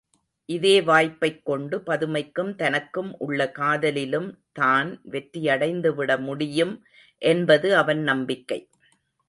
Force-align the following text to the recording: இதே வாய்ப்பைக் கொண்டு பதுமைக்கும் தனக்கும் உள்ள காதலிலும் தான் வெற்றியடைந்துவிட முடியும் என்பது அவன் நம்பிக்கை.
இதே 0.49 0.81
வாய்ப்பைக் 0.81 1.43
கொண்டு 1.43 1.77
பதுமைக்கும் 1.79 2.49
தனக்கும் 2.55 3.19
உள்ள 3.19 3.39
காதலிலும் 3.51 4.29
தான் 4.53 4.89
வெற்றியடைந்துவிட 5.11 6.19
முடியும் 6.19 6.73
என்பது 7.21 7.69
அவன் 7.75 8.03
நம்பிக்கை. 8.03 8.59